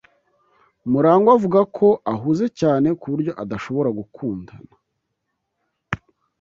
[0.91, 4.63] Murangwa avuga ko ahuze cyane ku buryo adashobora gukundana.